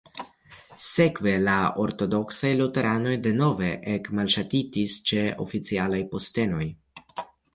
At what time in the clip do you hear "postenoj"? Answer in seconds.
6.15-6.65